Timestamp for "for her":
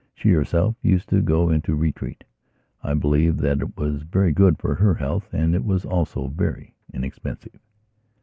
4.57-4.95